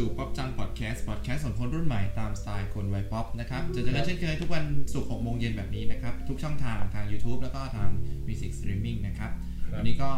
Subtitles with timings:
[0.00, 7.88] สู่ป๊อปจังพอดแคสต์พอดแคสต์ของคนรุ่นใหม่ตามสไตล์คนวัยป๊อปนะครับเจอกันเช่นเคยทุกวันศุกร์6โมงเย็นแบบนี้นะครับ ทุกช่องทางทาง YouTube แล้วก็ทาง
[8.26, 9.30] Music Streaming นะครับ
[9.62, 10.10] ครับวันนี้ก็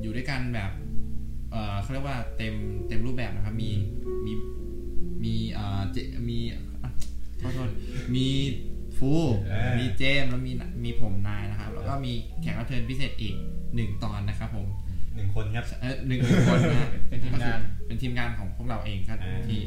[0.00, 0.70] อยู่ด้วยกันแบบ
[1.50, 2.54] เอ่อเขาเรียกว่าเต็ม
[2.88, 3.70] เต็มรูปแบบนะครับ มี
[4.26, 4.32] มี
[5.24, 5.96] มีเอ่อเจ
[6.28, 6.90] มีอะ
[7.40, 7.70] ขอโทษ
[8.14, 8.28] มี
[8.98, 9.12] ฟู
[9.48, 10.52] เออมีเจมส์แล้วมี
[10.84, 13.34] มีผมนายนะครับ แล้วก็มีแขกรับเชิญพิเศษอีก
[13.74, 14.66] หนึ่งตอนนะครับผม
[15.14, 19.60] หนึ่งคนครับเออหนึ่งคนนะฮะเป็นทีมงาน เป็นทีมงานของพวกเราเองครับอ่าที่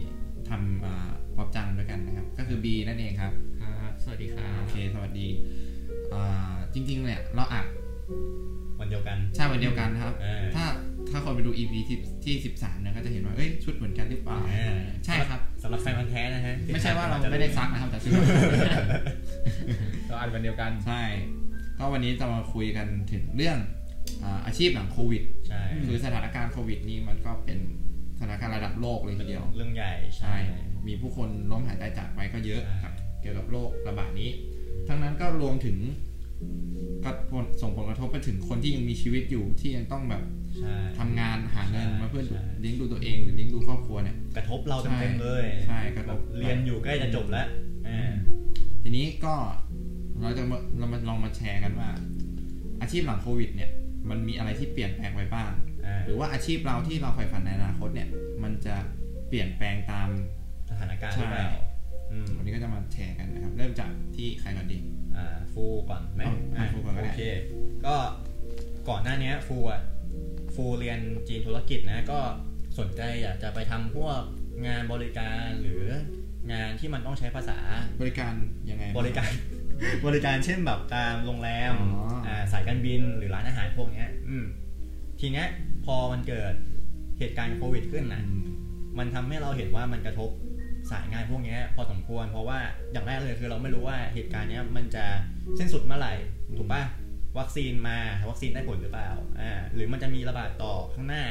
[0.49, 5.27] ทำอ่าป๊อปจังด้วยกันนะครับ ก็คือบีนั่นเองครับครับสวัสดีครับโอเคสวัสดี
[6.13, 7.65] อ่าจริง ๆ เนี่ยเราอัด
[8.79, 10.65] วันเดียวกันใช่วันเดียวกันนะครับเออถ้า
[11.11, 18.11] ถ้าคนไปดู EP ที่ที่สิบสามเนี่ยก็จะเห็นว่าเอ้ยชุดเหมือนกันหรือเปล่าเออใช่ครับสำหรับแฟนพันธ์แท้นะฮะไม่ใช่ว่าเราไม่ได้ซักนะครับแต่ชุด
[20.07, 21.01] เราอัดวันเดียวกันใช่
[21.77, 23.57] ก็วันนี้จะมาคุยกันถึงเรื่อง
[24.23, 27.59] อาอาชีพหลังโควิดใช่คือสถานการณ์โควิดนี้มันก็เป็น
[28.19, 30.35] สถานการณ์ระดับโลกเลยทีเดียว เรื่องใหญ่ใช่
[30.87, 34.29] มีผู้คนล้มหายตายจากไปก็เยอะใช่ครับเกี่ยวกับโรคระบาดนี้
[34.87, 35.77] ทั้งนั้นก็รวมถึง
[37.03, 37.11] ก็
[37.61, 40.23] ส่งผลกระทบไปถึงคนที่ยังมีชีวิตอยู่ที่ยังต้องแบบ
[40.57, 47.47] ใช่ทำงานหาเงินใช่มาเพื่อใช่เลี้ยงดูตัวเองหรือเลี้ยงดูครอบครัวเนี่ยกระทบเราเต็มๆเลยใช่กระทบเรียนอยู่ใกล้จะจบแล้ว
[47.87, 48.11] อ่า
[48.83, 49.35] ทีนี้ก็
[50.21, 51.89] เราจะมาเรามาลองมาแชร์กันว่า
[52.81, 53.69] อาชีพหลังโควิด เนี่ย
[54.09, 55.68] มันมีอะไรที่เปลี่ยนแปลงไปบ้างอ่า
[56.05, 58.09] หรือว่าอาชีพเราที่เราใฝ่ฝันในอนาคตเนี่ย
[58.43, 58.75] มันจะ
[59.27, 60.09] เปลี่ยนแปลงตาม
[60.69, 61.69] สถานการณ์หรือเปล่าใช่
[62.11, 64.77] อืมวันนี้ก็จะมาแชร์กันนะครับ เริ่มจากที่ใครก่อนดี
[65.17, 67.21] อ่าฟูก่อนไหมเอาเอาฟูก่อนก็ได้โอเค
[67.85, 67.95] ก็
[68.89, 69.81] ก่อนหน้านี้ฟูอะ
[70.55, 72.19] ฟูเรียนจีนธุรกิจนะก็
[72.79, 74.21] สนใจอยากจะไปทำพวก
[74.67, 75.85] งานบริการหรือ
[76.51, 77.59] งานที่มันต้องใช้ภาษา
[78.01, 78.33] บริการ
[78.69, 79.31] ยังไงบริการ
[80.05, 84.45] บริการเช่นแบบตามโรงแรมอ๋ออ่าสายการบินหรือร้านอาหารพวกเนี้ย อืม
[85.19, 85.47] ทีเนี้ย
[85.85, 86.53] พอมันเกิด
[87.19, 88.45] เหตุการณ์โควิดขึ้นอืนะม
[88.97, 90.29] มันทำให้เราเห็นว่ามันกระทบ
[90.91, 92.59] สายงานพวกเนี้ยพอสมควร เพราะว่า
[92.91, 95.05] อย่างแรกเลยคือเราไม่รู้ว่าเหตุการณ์เนี้ยมันจะ
[95.59, 96.13] สิ้นสุดเมื่อไหร่
[96.57, 96.83] ถูกปะ
[97.39, 97.97] วัคซีนมา
[98.29, 99.09] วัคซีนได้ผลหรือเปล่า
[99.39, 101.23] อ่าหรือมันจะมีระบาดต่อข้างหน้า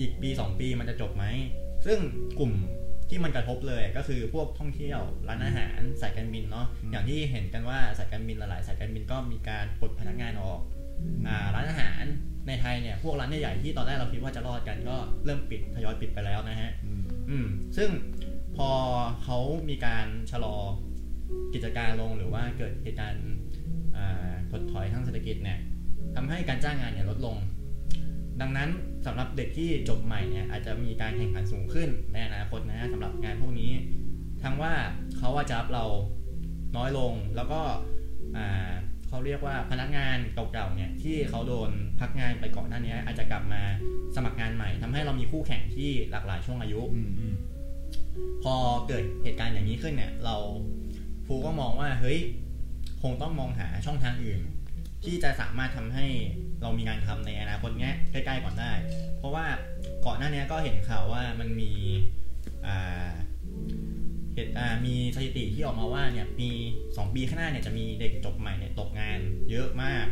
[0.00, 1.24] อีกปี 2 ปีมันจะจบไหม
[1.86, 1.98] ซึ่ง
[2.38, 2.52] กลุ่ม
[3.08, 10.60] ที่มันกระทบเลยก็คือพวกท่องเที่ยวร้านอาหารสายการบินเนาะอืมอย่างที่เห็นกันว่าสายการบินหลายๆสายการบินก็มีการปลดพนักงานออก
[11.26, 12.04] อ่าร้านอาหาร
[12.50, 17.46] ในไทยเนี่ยพวกร้านใหญ่ๆที่ตอนแรกเราคิดว่าจะรอดกันก็เริ่มปิดทยอยปิดไปแล้วนะฮะอืมอืม
[17.76, 17.90] ซึ่ง
[18.56, 18.70] พอ
[19.22, 19.38] เขา
[19.68, 20.56] มีการชะลอ
[21.54, 23.28] กิจการลงหรือว่าเกิดเหตุการณ์
[23.96, 25.58] อ่าถดถอยทางเศรษฐกิจเนี่ย
[26.14, 27.36] ทำให้การจ้างงานเนี่ยลดลง
[28.40, 28.70] ดังนั้น
[29.06, 33.72] สำหรับเด็กที่จบใหม่เนี่ยอาจจะมีการแข่งขันสูงขึ้นในอนาคตนะสำหรับงานพวกนี้
[34.42, 34.74] ทั้งว่า
[35.16, 35.84] เขาว่าจะรับเรา
[36.76, 37.60] น้อยลงแล้วก็
[38.36, 38.70] อ่า
[39.10, 43.62] เขาเรียกว่าพนักงานเก่าๆเนี่ยที่เขาโดนพักงานไปก่อนหน้านี้ อาจจะกลับมา
[44.16, 47.34] สมัครงานใหม่ทำให้เรามีคู่แข่งที่หลากหลายช่วงอายุอืมอืม
[48.42, 48.54] พอ
[48.88, 50.36] เกิดเหตุการณ์อย่างนี้ขึ้นเนี่ย เรา
[51.26, 52.18] ฟูก็มองว่าเฮ้ย
[53.02, 54.40] คงต้องมองหาช่องทางอื่น
[55.04, 56.06] ที่จะสามารถทำให้
[56.62, 58.72] เรามีงานทำในอนาคตเนี้ยใกล้ๆก่อนได้
[59.18, 59.46] เพราะว่า
[60.06, 61.72] ก่อนหน้านี้ก็เห็นข่าวว่ามันมี
[62.66, 63.29] อ่าเหตุอ่า
[64.86, 66.50] มีสถิติที่ออกมาว่าเนี่ยมี
[66.96, 69.18] สองปีข้างหน้าเนี่ยจะมีเด็กจบใหม่เนี่ยตกงาน
[69.50, 70.06] เยอะมาก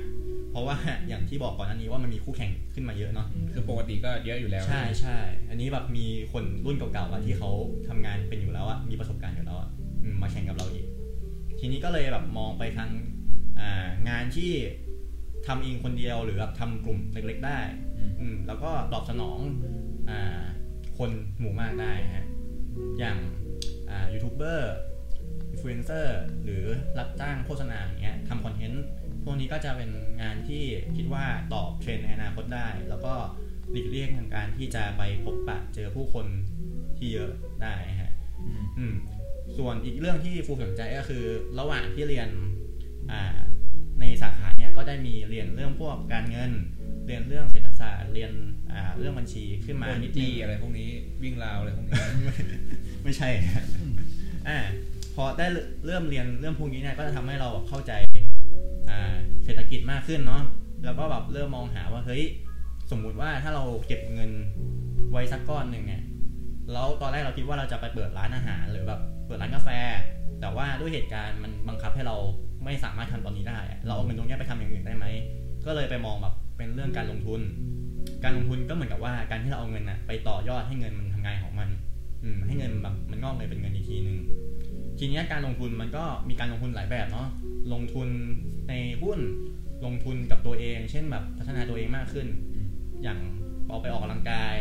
[0.50, 0.76] เพราะว่า
[1.08, 5.18] อย่างที่บอกก่อนหน้านี้ว่ามันมีคู่แข่งขึ้นมาเยอะเนาะคือปกติก็เยอะอยู่แล้ว ใช่ใช่
[5.48, 7.50] อันนี้แบบมีคนรุ่นเก่าๆอะที่เขา
[7.88, 9.68] ทำงานเป็นอยู่แล้วอะมีประสบการณ์อยู่แล้วอะ
[10.02, 10.86] อืมมาแข่งกับเราอีก
[11.58, 12.90] ทีนี้ก็เลยแบบมองไปทาง
[13.60, 14.50] อ่างานที่
[15.46, 17.60] ทำเองคนเดียวหรือแบบทำกลุ่มเล็กๆได้
[17.98, 19.38] อืมอืมแล้วก็ตอบสนอง
[20.10, 20.40] อ่า
[20.98, 22.26] คนหมู่มากได้ฮะ
[22.98, 23.37] อย่างอ่า
[24.12, 24.72] ยูทูบเบอร์
[25.50, 26.64] อินฟลูเอนเซอร์หรือ
[26.98, 28.84] รับจ้างโฆษณาอย่างเงี้ยทำคอนเทนต์
[29.24, 29.90] พวกนี้ก็จะเป็น
[30.22, 30.62] งานที่
[30.96, 33.14] คิดว่าตอบเทรนด์ในอนาคตได้ แล้วก็
[33.70, 36.26] หลีกเลี่ยงทางการที่จะไปพบปะเจอผู้คน
[36.98, 37.32] ที่เยอะ
[37.62, 38.12] ได้ฮะ
[38.46, 38.94] อืมอืม
[39.58, 41.24] ส่วนอีกเรื่องที่ฟูสนใจก็คือ
[41.58, 42.28] ระหว่างที่เรียน
[43.12, 43.36] อ่า
[44.00, 46.52] ในสาขาเนี่ยก็ได้มีเรียนเรื่องพวกการเงิน
[47.06, 48.32] เรียนเรื่องเศรษฐศาสตร์เรียน
[48.72, 50.88] อ่าเรื่องบัญชีขึ้นมามานินิดนึตีงอะไรพวกนี้
[51.22, 51.94] วิ่งราวอะไรพวกนี้
[53.04, 53.28] ไม่ใช่
[54.48, 54.58] อ่า
[55.14, 55.46] พอได้
[55.86, 57.92] เริ่มเรียนเรื่องพวกนี้เนี่ยก็จะทำให้เราแบบเข้าใจ
[58.90, 59.14] อ่า
[59.44, 60.42] เศรษฐกิจมากขึ้นเนาะ
[60.84, 62.22] แล้วก็แบบเริ่มมองหาว่าเฮ้ย
[62.90, 64.30] สมมุติว่าถ้าเราเก็บเงิน
[65.10, 66.02] ไว้สักก้อนหนึ่งเนี่ย
[66.72, 69.68] แล้วตอนแรกเราคิดว่าเราจะไปเปิดร้านอาหารหรือแบบเปิดร้านกาแฟ
[70.40, 72.16] แต่ว่าด้วยเหตุการณ์มันบังคับให้เรา
[72.64, 75.06] ไม่สามารถทำตอนนี้ได้ เราเอาเงินตรงนี้ไปทำอย่างอื่นได้ไหม
[75.66, 77.40] ก็เลยไปมองแบบเป็นเรื่องการลงทุน
[78.24, 81.68] การลงทุนก็เหมือนกับว่าการที่เราเอาเงินน่ะไปต่อยอดให้เงินมันทำงานของมัน
[82.46, 84.18] ให้เงินแบบมันงอกเงยเป็นเงินอีกทีหนึ่ง
[84.98, 87.28] ทีนี้การลงทุนมันก็มีการลงทุนหลายแบบเนาะ
[87.72, 88.08] ลงทุน
[88.68, 89.18] ในหุ้น
[89.84, 92.26] ลงทุนกับตัวเอง เช่นแบบพัฒนาตัวเองมากขึ้น
[93.02, 93.18] อย่าง
[93.68, 94.56] เอาไปออกกำลังกาย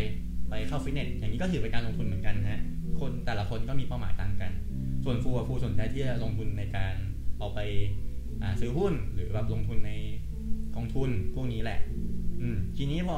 [0.49, 2.61] ไปเข้าฟิตเนสอย่างนี้ก็ถือเป็นการลงทุนเหมือนกันฮะ
[2.99, 4.51] คนแต่ละคนก็มีเป้าหมายต่างกัน
[5.03, 6.95] ส่วนฟูฟูสนใจที่จะลงทุนในการ
[7.39, 7.59] เอาไป
[8.59, 9.93] ซื้อหุ้นหรือแบบลงทุนใน
[10.75, 11.79] กองทุนพวกนี้แหละ
[12.41, 13.17] อืมทีนี้พอ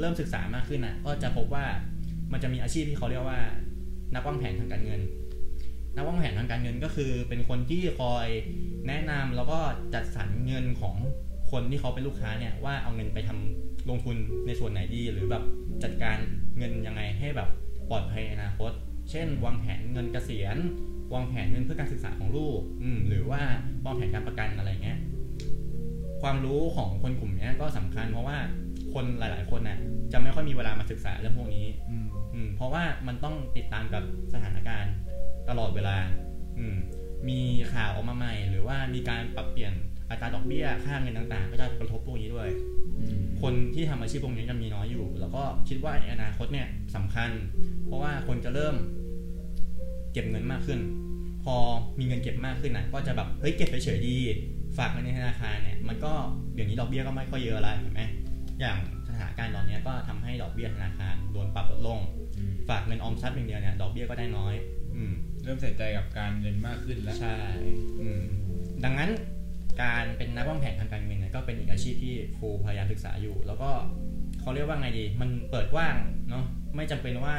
[0.00, 1.66] เริ่มศึกษามากขึ้นอะก็จะพบว่า
[2.32, 3.40] มันจะมีอาชีพที่เขาเรียกว่า
[4.14, 5.00] นักวางแผนทางการเงิน
[5.96, 8.26] นักวางแผนทางการเงินก็คือเป็นคนที่คอย
[8.88, 9.58] แนะนำแล้วก็
[9.94, 10.96] จัดสรรเงินของ
[11.50, 14.16] คนที่เขาเป็นลูกค้าเนี่ยว่าเอาเงินไปทำลงทุน
[14.46, 15.44] ในส่วนไหนดีหรือแบบ
[15.82, 16.18] จัดการ
[16.58, 17.48] เงินยังไงให้แบบ
[17.90, 18.72] ปลอดภัยในอนาคต
[19.10, 20.56] เช่น วางแผนเงินเกษียณ
[21.14, 23.40] วางแผนเงินเพื่อการศึกษาของลูกอืหรือว่า
[23.86, 24.98] วางแผนการประกันอะไรเงี้ย
[26.22, 28.38] ความรู้ของคนกลุ่มนี้ก็สำคัญเพราะว่า
[28.94, 29.78] คนหลาย ๆ คนน่ะ
[30.12, 34.02] จะไม่ค่อยมีเวลามาศึกษาเรื่องพวกนี้อืมอืมเพราะว่ามันต้องติดตามกับ
[34.32, 34.94] สถานการณ์
[35.48, 35.96] ตลอดเวลา
[36.58, 36.76] อืม
[37.28, 37.40] มี
[37.72, 39.72] ข่าวออกมาใหม่ หรือว่ามีการปรับเปลี่ยน
[40.10, 42.48] อัตราดอกเบี้ยค่าเงินต่าง ๆ ก็จะกระทบพวกนี้ด้วย
[42.98, 47.30] อืมคนที่ทำอาชีพพวกนี้จะมีน้อยอยู่ แล้วก็คิดว่าในอนาคตเนี่ยสำคัญ
[47.84, 48.74] เพราะว่าคนจะเริ่ม
[50.12, 50.80] เก็บเงินมากขึ้น
[51.44, 51.54] พอ
[51.98, 54.16] มีเงินเก็บมากขึ้นน่ะก็จะแบบเฮ้ยเก็บไปเฉยๆดี
[54.78, 56.12] ฝากเงินในธนาคารเนี่ย มันก็
[56.54, 58.02] เดี๋ยวนี้ดอกเบี้ยก็ไม่ค่อยเยอะแล้วเห็นไหม
[58.60, 58.78] อย่าง
[59.08, 62.00] สถานการณ์ตอนเนี้ยก็ทำให้ดอกเบี้ยธนาคารโดนปรับลดลง
[62.38, 64.54] อืมฝากเงินออมทรัพย์อย่างเดียวเนี่ยดอกเบี้ยก็ได้น้อย
[64.96, 65.12] อืม
[65.44, 67.36] เริ่มใส่ใจกับการเงินมากขึ้นแล้วใช่
[68.00, 68.20] อืม
[68.84, 69.10] ดังนั้น
[69.82, 73.70] การเป็นนักวางแผนทางการเงินเนี่ยก็เป็นอีกอาชีพที่ครูพยายามศึกษาอยู่ แล้วก็
[74.40, 75.96] เขาเรียกว่าไงดี มันเปิดกว้าง
[76.30, 76.44] เนาะ
[76.76, 77.36] ไม่จำเป็นว่า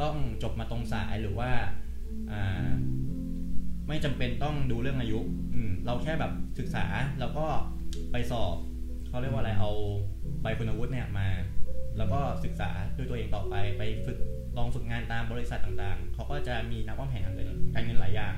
[0.00, 1.50] ต้องจบมาตรงสายหรือว่า
[2.30, 2.70] อ่า
[3.88, 5.18] ไม่จำเป็นต้องดูเรื่องอายุ
[5.54, 6.84] อืมเราแค่แบบศึกษา
[7.20, 7.46] แล้วก็
[8.12, 8.56] ไปสอบ
[9.08, 9.70] เขาเรียกว่าอะไรเอา
[10.42, 11.28] ใบคุณวุฒิเนี่ยมา
[11.98, 14.18] แล้วก็ศึกษาด้วยตัวเองต่อไปไปฝึก
[14.56, 18.34] ลองฝึกงานตามบริษัทต่างๆ เขาก็จะมีนักวางแผนทางการเงินการเงินหลายอย่าง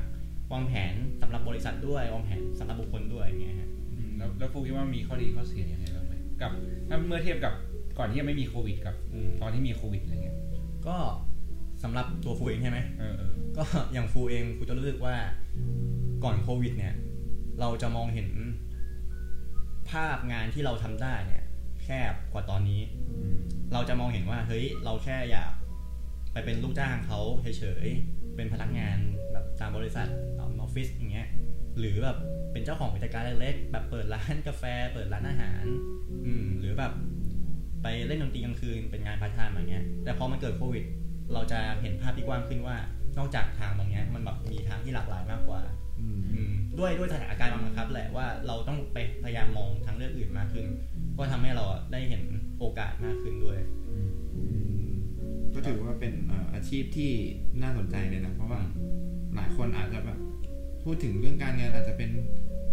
[0.53, 6.51] วางแผนสำหรับบริษัทด้วย วางแผนสำหรับบุคคลด้วยอย่างเงี้ยฮะอืมแล้วแล้วฟูคิดว่ามีข้อดีข้อเสียยังไงบ้างไหมกับ
[6.89, 7.55] ถ้าเมื่อเทียบกับ
[7.99, 10.37] ก่อนที่ยังไม่มีโควิดกับอืมตอนที่มีโควิดอะไรเงี้ย
[10.87, 10.97] ก็
[11.83, 15.15] สำหรับตัวฟูเองใช่ไหมเออเออก็อย่างฟูเองฟูจะรู้สึกว่า
[16.25, 16.95] ก่อนโควิดเนี่ย
[17.61, 18.29] เราจะมองเห็น
[19.91, 21.43] ภาพงานที่เราทำได้เนี่ย
[21.85, 22.81] แคบกว่าตอนนี้
[23.11, 23.35] อืม
[23.73, 25.53] เราจะมองเห็นว่าเฮ้ยเราแค่อยาก
[26.33, 28.99] ไปเป็นลูกจ้างเขาเฉยๆเป็นพนักงาน
[29.33, 30.09] แบบตามบริษัท
[30.39, 31.29] ตามออฟฟิศอย่างเงี้ย
[31.79, 32.17] หรือแบบ
[32.53, 34.63] เป็นเจ้าของกิจการเล็กๆแบบเปิดร้านกาแฟ
[34.95, 35.65] เปิดร้านอาหาร
[36.25, 36.93] อืมหรือแบบ
[37.83, 40.85] ไปเล่นดนตรีกลางคืนเป็นงานพาร์ทไทม์อย่างเงี้ย แต่พอมันเกิดโควิด
[41.33, 42.77] เราจะเห็นภาพที่กว้างขึ้นว่า
[43.19, 45.61] นอกจากทางตรงเนี้ยมันแบบมีทางที่หลากหลายมากกว่า
[46.01, 50.67] อืมอืมด้วยด้วยสถานการณ์บังคับแหละว่าเราต้องไปพยายามมองทางเลือกอื่นมากขึ้น
[51.23, 52.23] ก็ทำให้เราอะได้เห็น
[52.59, 53.59] โอกาสมากขึ้นด้วย
[53.91, 54.43] อืมอื
[54.85, 54.91] ม
[55.55, 57.11] ก็ถือว่าเป็นเอ่ออาชีพที่
[57.63, 58.61] น่าสนใจเลยนะเพราะว่า
[59.35, 60.19] หลายคนอาจจะแบบ
[60.85, 62.11] พูดถึงเรื่องการเงินอาจจะเป็น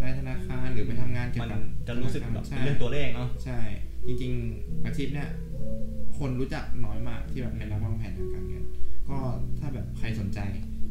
[0.02, 3.58] นายธนาคารหรือไปทำงานเกี่ยมัวนกับจะรู้สึกแบบใช่เป็นเรื่องตัวเลขเนาะใช่
[4.06, 5.28] จริง ๆ อาชีพเนี้ย
[6.18, 8.64] คนรู้จักน้อยมากที่แบบเป็นนักวางแผนทางการเงิน
[9.08, 9.18] ก็
[9.58, 10.38] ถ้าแบบใครสนใจ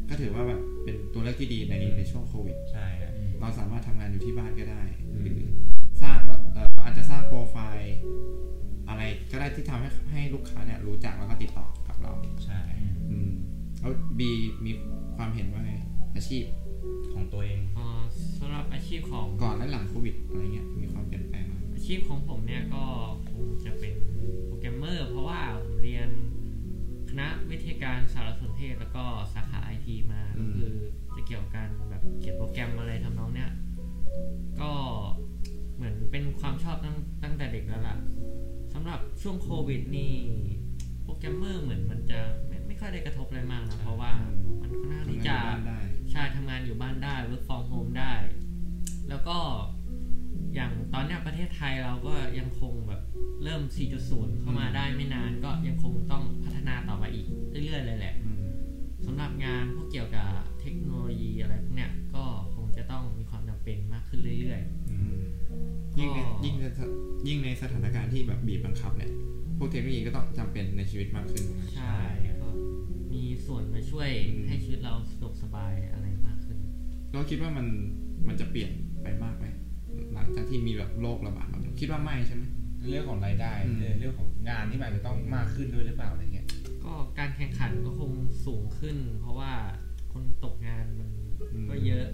[0.08, 5.40] ก็ถือว่าแบบเป็นตัวเลือกที่ดีในในช่วงโควิดใช่ฮะอืมเราสามารถทำงานอยู่ที่บ้านก็ได้อืมหรือ
[6.02, 6.18] สร้าง
[6.80, 7.96] เอ่ออาจจะสร้างโปรไฟล์
[8.88, 12.12] อะไรก็ได้ที่ทำให้ให้ลูกค้าเนี่ยรู้จักแล้วก็ติดต่อกับเรา
[12.44, 12.60] ใช่
[13.10, 13.30] อืม
[13.80, 14.30] แล้วบี
[14.64, 14.72] มี
[15.16, 15.72] ความเห็นว่าไง
[16.14, 16.44] อาชีพ
[17.12, 18.00] ของตัวเองเอ่อ
[18.38, 22.84] สำหรับอาชีพของก่อนและหลังโควิดอะไรเงี้ยมีความเปลี่ยนแปลงไหมอาชีพของผมเนี่ยก็
[23.30, 23.94] คงจะเป็น
[24.46, 26.08] โปรแกรมเมอร์ เพราะว่าผมเรียน
[27.10, 29.04] คณะวิทยาการสารสนเทศแล้วก็
[29.34, 30.70] สาขาไอทีมาก็คือ
[31.14, 33.50] จะเกี่ยวกันแบบเขียนโปรแกรมอะไรทำนองเนี้ย
[34.60, 34.72] ก็
[35.80, 37.96] เหมือนเป็นความชอบตั้งตั้งแต่เด็กแล้วล่ะ
[38.72, 40.12] สำหรับช่วงโควิดนี่
[41.02, 44.12] โปรแกรมเมอร์เหมือนมันจะไม่ไม่ค่อยได้กระทบอะไรมากนะ เพราะว่า
[44.60, 48.14] มันค่อนข้างทำที่งานอจะยู่บ้านได้ใช่ทำงานอยู่บ้านได้ work from home ได้
[49.08, 49.38] แล้วก็
[50.54, 53.02] อย่างตอนเนี้ยประเทศไทยเราก็ยังคงแบบ
[53.44, 53.62] เริ่ม
[54.02, 57.26] 4.0 เข้ามาได้ไม่นานก็ยังคงต้องพัฒนาต่อไปอีก
[57.64, 58.38] เรื่อยๆเลยแหละอืม
[59.06, 60.28] สำหรับงานพวกเกี่ยวกับ
[60.60, 62.24] เทคโนโลยีอะไรพวกเนี้ยก็
[63.30, 64.60] คงจะต้องมีความจำเป็นมากขึ้นเรื่อย
[64.90, 65.22] อืม
[65.98, 66.64] ยิ่งในยิ่งใน
[67.28, 69.12] ยิ่งในสถานการณ์ที่แบบบีบบังคับเนี่ย
[69.58, 71.96] พวกเทคโนโลยีก็ต้องจำเป็นในชีวิตมากขึ้นถูกไหมๆใช่
[72.42, 72.48] ก็
[73.12, 76.58] มีส่วนมาช่วยอืมให้ชีวิตเราสะดวกสบายอะไรมากขึ้น
[77.12, 77.66] เราคิดว่ามัน
[78.28, 78.70] มันจะเปลี่ยน
[79.02, 79.46] ไปมากไหม
[80.14, 82.44] หลังจากที่มีแบบโรคระบาดแบบนี้คิดว่าไม่ใช่ไหม
[82.88, 86.46] เรื่องของรายได้อืมเรื่องของงานที่มันอาจจะต้องมากขึ้นด้วยหรือเปล่าอะไรเงี้ย
[86.84, 88.12] ก็การแข่งขันก็คง
[88.46, 89.52] สูงขึ้น เพราะว่า
[90.12, 91.10] คนตกงานมัน
[91.70, 92.06] ก็เยอะ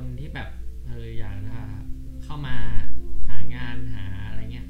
[0.00, 0.48] คนที่แบบ
[0.86, 1.58] เอออยากจะ
[2.24, 2.56] เข้ามา
[3.28, 4.68] หางานหาอะไรเงี้ย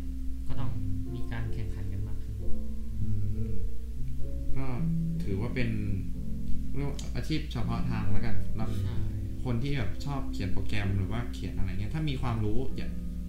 [0.48, 0.70] ก็ต้อง
[1.14, 2.36] มีการแข่งขันกันมากขึ้น
[3.02, 3.08] อื
[3.50, 3.52] ม
[4.56, 4.66] ก็
[5.24, 5.70] ถือว่าเป็น
[6.74, 8.96] เรียกว่าอาชีพเฉพาะทางแล้วกันสำหรับใช่
[9.44, 12.88] คนที่แบบชอบเขียนโปรแกรมหรือว่าเขียนอะไรเงี้ยถ้ามีความรู้อย่า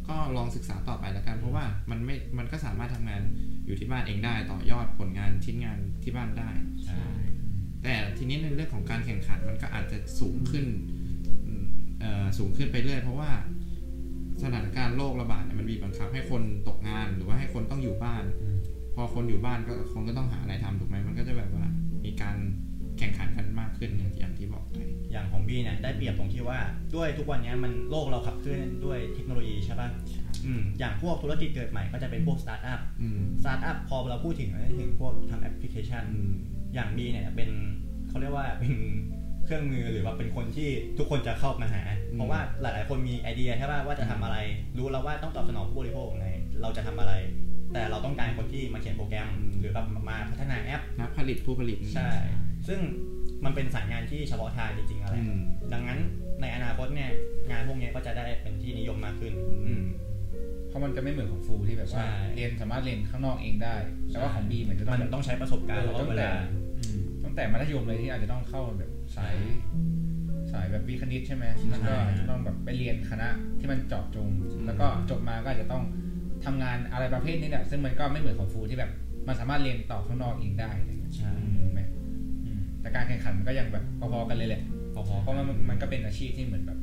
[0.09, 3.21] ก็ลองศึกษาต่อไปแล้วกัน เพราะว่ามันไม่มันก็สามารถทำงาน
[3.65, 6.49] อยู่ที่บ้านเองได้ต่อยอดผลงานชิ้นงานที่บ้านได้
[6.85, 7.03] ใช่
[7.83, 10.98] แต่ทีนี้ในเรื่องของการแข่งขันมันก็อาจจะสูงขึ้นเอ่อ
[12.37, 13.31] สูงขึ้นไปเรื่อยเพราะว่า
[14.43, 18.23] สถานการณ์โรคระบาดเนี่ยมันบีบบังคับให้คนตกงานหรือว่าให้คนต้องอยู่บ้าน
[18.95, 21.65] พอคนอยู่บ้านก็คนก็ต้องหาอะไรทำถูกไหมมันก็จะแบบว่า
[22.05, 22.37] มีการ
[22.97, 24.77] แข่งขันกันมากขึ้นอย่างที่อย่างที่บอกไป
[25.11, 26.59] อย่างของบีเนี่ยได้เปรียบตรงที่ว่า
[26.95, 29.89] ด้วยทุกวันนี้มันโลกเราขับเคลื่อนด้วยเทคโนโลยีใช่ป่ะ
[30.45, 36.33] อืมอย่างพวกธุรกิจเกิดใหม่ก็จะเป็นพวกสตาร์ทอัพอืมสตาร์ทอัพพอเราพูดถึงเราจะถึงพวกทำแอปพลิเคชันอืม
[36.73, 37.49] อย่างบีเนี่ยเป็น
[38.09, 38.73] เขาเรียกว่าเป็น
[39.49, 44.37] เครื่องมือหรือว่าเป็นคนที่ทุกคนจะเข้ามาหาอืมเพราะว่าหลาย ๆ คนมีไอเดียใช่ป่ะว่าจะทำอะไร
[44.77, 46.29] รู้แล้วว่าต้องตอบสนองผู้บริโภคไง
[46.61, 47.13] เราจะทำอะไร
[47.73, 49.29] แต่เราต้องการคนที่มาเขียนโปรแกรม
[49.59, 52.09] หรือแบบมาพัฒนาแอปนักผลิตผู้ผลิตใช่
[52.67, 52.79] ซึ่ง
[53.45, 55.41] มันเป็นสายงานที่เฉพาะทางจริง ๆ อะไรอืม
[55.73, 55.99] ดังนั้น
[56.41, 57.09] ในอนาคตเนี่ย
[57.51, 59.33] งานพวกเนี้ยก็จะได้เป็นที่นิยมมากขึ้น
[59.67, 59.83] อืม
[60.69, 63.75] เพราะมันจะไม่เหมือนของฟูที่แบบว่าใช่เรียนสามารถเรียนข้างนอกเองได้
[64.07, 66.33] แต่ว่าของบีเหมือนจะต้องมันแบบต้องใช้ประสบการณ์แล้วก็ตั้เวงแต่ลา
[66.77, 69.35] อืมตั้งแต่มัธยมเลยที่อาจจะต้องเข้าแบบ สาย
[70.51, 74.27] สายแบบวิทย์คณิตใช่ไหมแล้วก็ใช่ต้องแบบไปเรียนคณะที่มันเจาะจง
[74.65, 75.83] แล้วก็จบมาก็อาจจะต้อง
[76.45, 78.91] ทำงานอะไรประเภทนี้แหละซึ่งมันก็ไม่เหมือนของฟูที่แบบ
[79.27, 81.31] มันสามารถเรียนต่อข้างนอกเองได้อะไรเงี้ยใช่
[81.63, 81.81] ถูกไหม
[82.43, 84.61] อืมแต่การแข่งขันมันก็ยังแบบพอๆกันเลยแหละ
[84.93, 86.79] พอเพราะมันมันก็เป็นอาชีพที่เหมือนแบบ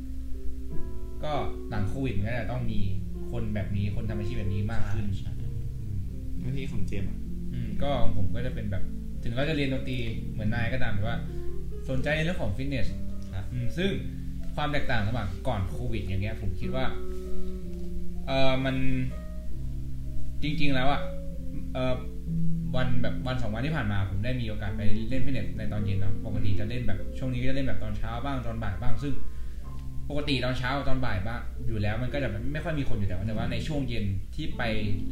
[1.24, 1.32] ก็
[1.70, 2.80] หลังโควิดมันก็จะต้องมี
[3.30, 5.32] คนแบบนี้คนทำอาชีพแบบนี้มากขึ้นใช่
[6.40, 7.18] หน้าที่ของเจมส์อะ
[7.52, 8.82] อืมก็ของผมก็จะเป็นแบบ
[9.22, 9.98] ถึงเราจะเรียนดนตรี
[10.32, 11.16] เหมือนนายก็ตามแต่ว่า
[11.90, 12.86] สนใจในเรื่องของฟิตเนส
[13.34, 13.90] ครับอืมซึ่ง
[14.54, 16.84] ความแตกต่างระหว่างก่อนโควิด อย่างเงี้ย ผมคิดว่า
[18.26, 18.76] เออมัน
[20.42, 21.00] จริง ๆ แล้วอะ
[21.74, 21.94] เออ
[22.76, 29.12] วันแบบวันสองวันที่ผ่านมา ผมได้มีโอกาสไปเล่นฟิตเนสในตอนเย็นเนาะปกติจะเล่นแบบช่วงนี้ก็จะเล่นแบบตอนเช้าบ้างตอนบ่ายบ้าง ซึ่ง
[30.10, 34.62] ปกติตอนเช้าตอนบ่ายบ้างอยู่แล้วมันก็จะแบบไม่ค่อยมีคนอยู่แล้วแต่ว่าในช่วงเย็นที่ไป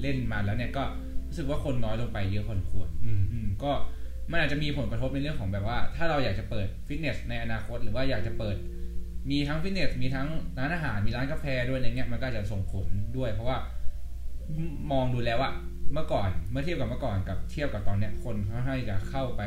[0.00, 0.82] เล่นมาแล้วเนี่ยก็
[1.28, 3.72] รู้สึกว่าคนน้อยลงไปเยอะพอสมควร อืมอืมก็
[4.30, 8.56] มันอาจจะมีผลกระทบในเรื่องของแบบว่า ถ้าเราอยากจะเปิดฟิตเนสในอนาคต หรือว่าอยากจะเปิด
[9.30, 10.28] มีทั้งฟิตเนสมีทั้ง
[10.58, 13.56] ร้านอาหารมีร้านกาแฟด้วยอะไรเงี้ยมันก็จะส่งผลด้วย เพราะว่า
[14.92, 15.52] มองดูแล้วอะ
[15.92, 19.42] เมื่อก่อนเมื่อเทียบกับเมื่อก่อนกับเทียบกับตอนเนี้ยคนค่อนข้จะเข้าไป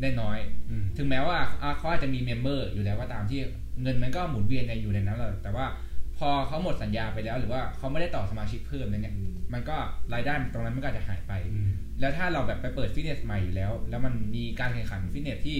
[0.00, 0.38] ได้น้อย
[0.70, 3.40] อถึงแม้ว่าอะเขาอาจจะมี member อยู่แล้วก็ตามที่
[3.82, 5.66] เงินมันก็หมุนเวียนในอยู่ในนั้นแหละแต่ว่า
[6.18, 9.14] พอเขาหมดสัญญาไปแล้ว หรือว่าเขาไม่ได้ต่อสมาชิกเพิ่มอะไรเนี่ย
[9.52, 9.76] มันก็
[10.14, 11.32] รายได้ตรงนั้นมันก็อาจจะหายไป
[12.00, 15.58] แล้วถ้าเราแบบไปเปิดฟิตเนสใหม่อยู่แล้ว แล้วมันมีการแข่งขันฟิตเนสที่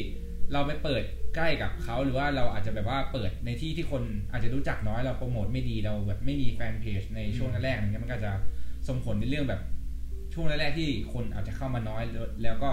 [0.52, 1.02] เราไปเปิด
[1.34, 8.32] ใกล้กับเขาหรือว่าเราอาจจะแบบว่าเปิดในที่ที่คนอาจจะรู้จักน้อยเราโปรโมทไม่ดีเราแบบไม่มีแฟนเพจในช่วงแรกๆอย่างเงี้ยมันก็จะ
[8.88, 9.60] ส่งผลในเรื่องแบบ
[10.34, 12.70] ช่วงแรกๆที่คนอาจจะเข้ามาน้อยแล้วแล้วก็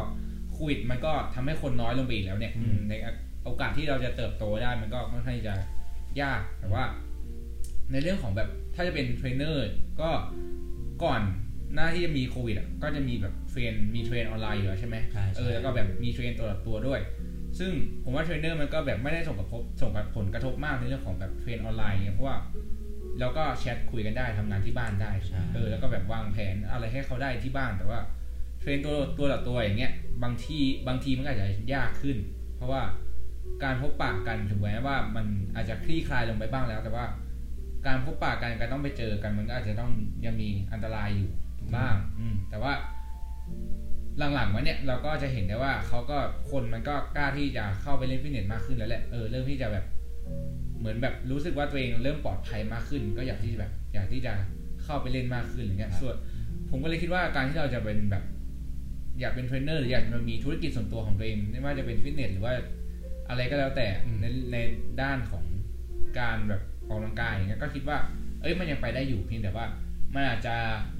[0.51, 2.93] โควิดมันก็ทำให้คนน้อยลงไปอีกแล้วเนี่ยอืมใน
[3.43, 5.55] โอกาสที่เราจะเติบโตได้มันก็ค่อนข้างที่จะ
[6.21, 6.83] ยากแต่ว่า
[7.91, 9.67] ในเรื่องของแบบถ้าจะเป็นเทรนเนอร์
[10.01, 10.09] ก็
[11.03, 11.21] ก่อน
[11.75, 16.99] หน้าที่จะมีโควิดอะก็จะมีแบบ train มี train ออนไลน์อยู่แล้วใช่ไหมใช่ใช่เออแล้วก็แบบมี train ตัวต่อตัวด้วย
[17.59, 17.71] ซึ่ง
[18.03, 22.37] ผมว่าเทรนเนอร์มันก็แบบไม่ได้ส่งกระทบส่งกับผลกระทบมากในเรื่องของแบบ train ออนไลน์เนี่ยเพราะว่า
[23.19, 27.99] เราก็แชทคุยกันได้ทำงานที่บ้านได้ใช่เออแล้วก็แบบวางแผนอะไรให้เขาได้ที่บ้านแต่ว่า
[28.59, 29.91] เทรนตัวตัวต่อตัวอย่างเงี้ย
[30.23, 32.17] บางทีบางทีมันก็อาจจะยากขึ้น
[32.55, 32.81] เพราะว่า
[33.63, 37.05] การพบปะกันถึงแม้ว่ามันอาจจะคลี่คลายลงไปบ้างแล้ว แต่ว่า
[37.87, 39.91] การพบปะกันการต้องไปเจอกันมันก็อาจจะต้อง
[40.25, 41.29] ยังมีอันตรายอยู่
[41.77, 42.73] บ้างอืมแต่ว่า
[44.33, 46.17] หลังๆมาเนี่ยเราก็จะเห็นได้ว่าเขาก็
[46.49, 49.85] คนมันก็กล้าที่จะเข้าไปเล่นฟิตเนสมากขึ้นแล้วแหละเออเริ่มที่จะแบบ
[50.79, 54.33] เหมือนแบบรู้สึกว่าตัวเองเริ่มปลอดภัยมากขึ้น ก็อยากที่จะแบบ อยากที่จะ
[54.83, 56.15] เข้าไปเล่นมากขึ้นอย่างเงี้ยส่วน
[56.69, 58.23] ผมก็เลยคิดว่าการที่เราจะเป็นแบบ
[59.19, 62.53] อยากเป็นเทรนเนอร์หรืออยากจะมีธุรกิจส่วนตัวของตัวเองไม่ว่าจะเป็นฟิตเนสหรือว่า
[63.29, 64.57] อะไรก็แล้วแต่อืมในใน
[65.01, 65.43] ด้านของ
[66.19, 67.97] การแบบออกกำลังกายอย่างเงี้ยก็คิดว่า
[68.41, 69.65] เอ้ยมันยังไปได้อยู่เพียงแต่ว่า
[70.15, 70.55] มันอาจจะ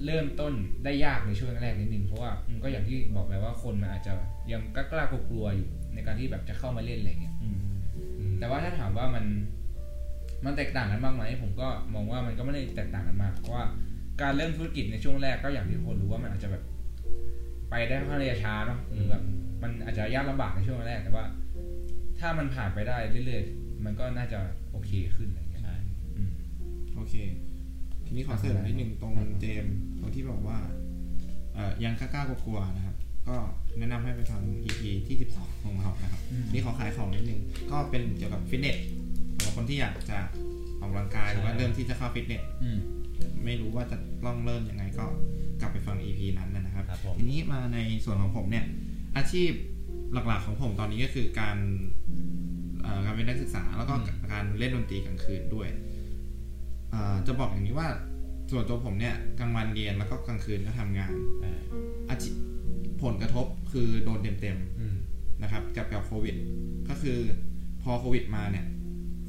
[0.06, 4.14] เริ่มต้นได้ยากในช่วงแรกๆนิดนึงเพราะว่าอืมก็อย่างที่บอกไปว่าคนมันอาจจะ
[4.52, 7.58] ยังกล้าๆกลัวๆอยู่ในการที่แบบจะเข้ามาเล่นอะไรเงี้ยอืม
[8.18, 9.26] อืมแต่ว่าถ้าถามว่ามัน
[10.46, 13.66] มันแตกต่างกันบ้างไหมผมก็มองว่ามันก็ไม่ได้แตกต่างกันมากเพราะว่า
[14.22, 16.64] การเริ่มธุรกิจในช่วงแรกก็อย่างที่ทุกคนรู้ว่ามันอาจจะแบบ
[17.70, 19.24] ไปได้ค่อนข้างระยะช้าเนาะหรือแบบ
[19.64, 21.26] มันอาจจะยากลำบากในช่วงแรกแต่ว่า
[22.20, 24.40] ถ้ามันผ่านไปได้เรื่อยๆมันก็น่าจะ
[24.72, 25.76] โอเคขึ้นอะไรเงี้ยใช่
[26.16, 26.30] อืม
[26.96, 27.14] โอเค
[28.10, 30.58] ทีนี้ขอเสริมนิดนึงตรงเจมส์ตรงที่บอกว่า
[31.54, 32.96] เอ่อยังกล้าๆกลัวๆนะครับ
[33.28, 33.36] ก็
[33.78, 37.40] แนะนำให้ไปฟัง EP ที่ 12 ของเรานะครับอืมนี่ขอขายของนิดนึง
[37.72, 38.78] ก็เป็นเกี่ยวกับฟิตเนส
[39.36, 40.18] สำหรับคนที่อยากจะ
[40.80, 42.80] ออกกำลังกายหรือว่าเริ่มที่จะเข้าฟิตเนสอืม
[43.46, 45.06] ไม่รู้ว่าจะต้องเริ่มยังไงก็
[45.62, 48.66] กลับไปฟัง EP นั้นนะครับครับผมทีนี้มาในส่วนของผมเนี่ย
[49.18, 49.52] อาชีพ
[50.14, 51.58] หลักๆของผมตอนนี้ก็คือการ
[52.82, 55.89] เอ่อการเป็นนักศึกษาแล้วก็อืมการเล่นดนตรีกลางคืนด้วยเอ่อ
[57.28, 57.90] จะบอกอย่างนี้ว่า
[58.52, 61.62] ส่วนตัวผมเนี่ยกลางวันเรียนแล้วก็กลางคืนก็ทำงานอ่า
[62.10, 62.30] อาชี
[63.04, 66.36] ผลกระทบคือโดนเต็มอืมๆนะครับ กับกับโควิด
[66.90, 67.20] ก็คือ
[67.84, 68.66] พอโควิดมาเนี่ย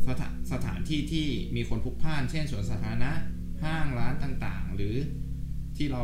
[0.07, 1.27] สถานสถานที่ที่
[1.57, 3.13] มีคนพลุกพล่าน เช่นสวนสาธารณะ
[3.63, 4.95] ห้างร้านต่างๆ หรือ
[5.77, 6.03] ที่เรา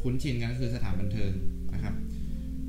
[0.00, 1.32] คุ้นชินกันก็คือสถานบันเทิง
[1.74, 1.94] นะครับ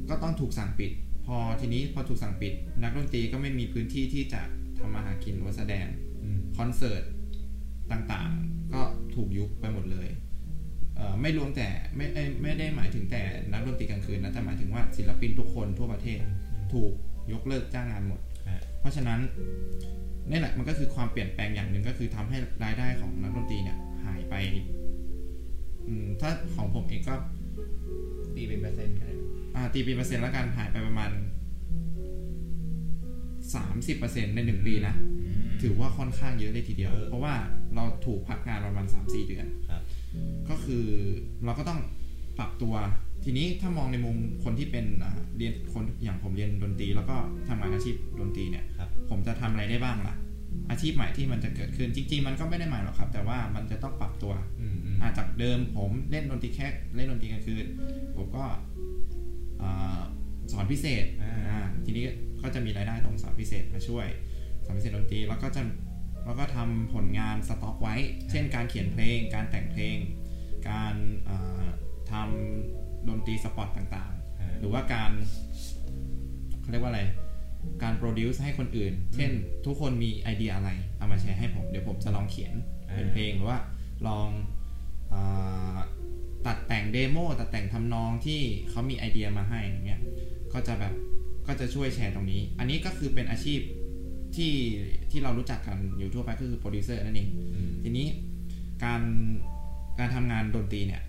[0.10, 0.92] ก็ต้องถูกสั่งปิด
[1.26, 4.42] พอทีนี้พอถูกสั่งปิด นักดนตรีก็ไม่มีพื้นที่ที่จะ
[4.80, 5.88] ทำมาหากินหรือว่าแสดง
[6.24, 7.04] อืมคอนเสิร์ต
[7.92, 8.82] ต่างๆ ก็
[9.16, 10.10] ถูกยุบไปหมดเลย
[10.96, 13.22] เอ่อไม่รวมแต่ไม่เอ้ยไม่ได้หมายถึงแต่
[13.52, 16.22] นักดนตรีกลางคืนนะแต่หมายถึงว่าศิลปินทุกคนทั่วประเทศ
[16.74, 16.92] ถูก
[17.34, 19.20] ยกเลิกจ้างงานหมดอ่าเพราะฉะนั้น
[20.30, 24.36] นี่แหละมันก็คือความเปลี่ยนแปลงอย่างหนึ่งก็คือทำให้รายได้ของนักดนตรีเนี่ยหายไป
[25.88, 27.16] อืมถ้าของผมเองก็
[28.36, 29.16] ตีเป็นเปอร์เซ็นต์ก็ได้
[29.56, 31.12] อ่าตีเป็นเปอร์เซ็นต์แล้วกันหายไปประมาณ
[33.56, 34.96] สามสิบเปอร์เซ็นต์ในหนึ่งปีนะ
[35.62, 37.34] ถือว่าค่อนข้างเยอะเลยทีเดียวเออเพราะว่า
[37.76, 39.82] เราถูกพักงานประมาณ 3-4 เดือนครับ
[40.50, 40.86] ก็คือ
[41.46, 41.80] เราก็ต้อง
[42.38, 42.76] ปรับตัว
[43.24, 47.16] ทีนี้ถ้ามองในมุมคนที่เป็นอ่าเรียนคนอย่างผมเรียนดนตรี แล้วก็
[47.48, 50.16] ทำงานอาชีพดนตรีเนี่ยครับผมจะทำอะไรได้บ้างล่ะ
[50.70, 57.66] อาชีพใหม่ที่มันจะเกิดขึ้นจริง ๆ มันก็ไม่ได้ใหม่หรอกครับ แต่ว่ามันจะต้องปรับตัวอืมอืมอาจากเดิมผมเล่นดนตรีแค่เล่นดนตรีกลางคืน
[58.16, 58.44] ผมก็
[59.62, 60.00] อ่า
[60.52, 62.04] สอนพิเศษอ่าอ่าทีนี้
[62.42, 64.08] ก็จะมีรายได้ตรงสอนพิเศษมาช่วย
[64.72, 65.62] สอนพิเศษดนตรีแล้วก็จะ
[66.26, 67.96] แล้วก็ทำผลงานสต็อกไว้
[68.30, 69.98] เช่นการเขียนเพลง การแต่งเพลง
[70.70, 70.94] การ
[72.12, 75.12] ทำดนตรีสปอตต่างอ่าๆหรือว่าการ
[76.62, 77.02] เขาเรียกว่าอะไร
[77.84, 79.32] การ produce ให้คนอื่น เช่น
[79.66, 82.54] ทุกคนมีไอเดียอะไร เอามาแชร์ให้ผม เดี๋ยวผมจะลองเขียน
[82.96, 83.60] เป็นเพลงหรือว่า
[84.08, 84.30] ลอง
[85.14, 85.16] อ
[86.46, 90.02] ตัดแต่ง demo ตัดแต่งทำนองที่เขามีไอเดียมาให้อย่างเงี้ย
[90.54, 90.94] ก็จะแบบ
[91.48, 93.60] ก็จะช่วยแชร์ตรงนี้ อันนี้ก็คือเป็นอาชีพ
[94.36, 94.54] ที่
[95.12, 98.08] ที่เรารู้จักกันอยู่ทั่วไปก็คือโปรดิวเซอร์นั่นเองอืมทีนี้
[98.84, 99.02] การ
[100.00, 101.04] การทำงานดนตรีเนี่ย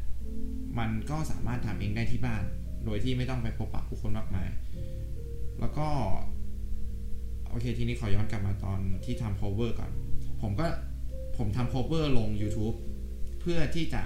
[0.79, 2.43] มันก็สามารถทำเองได้ที่บ้าน
[2.85, 4.49] โดยที่ไม่ต้องไปพบปะผู้คนมากมาย
[5.61, 5.89] แล้วก็
[7.49, 9.91] โอเคทีนี้ขอย้อนกลับมาตอนที่ทำ cover ก่อน
[10.43, 10.67] ผมก็
[11.37, 12.77] ผมทำ cover ลง YouTube
[13.41, 14.03] เพื่อที่จะ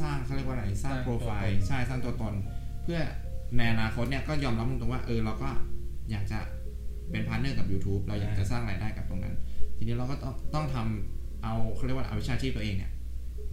[0.00, 2.34] สร้างเขาเรียกว่าอะไรสร้างโปรไฟล์ใช่สร้างตัวตน
[2.82, 3.00] เพื่อ
[3.56, 5.50] ในอนาคตเนี่ยก็ยอมรับตรงๆว่าเออเราก็
[6.10, 6.38] อยากจะ
[7.10, 9.34] เป็น partner กับ YouTube เราอยากจะสร้างรายได้กับตรงนั้น
[9.76, 12.90] ทีนี้เราก็ต้องต้องทำเอาเขาเรียกว่าเอาวิชาชีพตัวเองเนี่ย